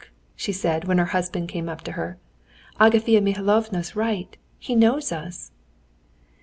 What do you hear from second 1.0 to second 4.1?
husband came up to her. "Agafea Mihalovna's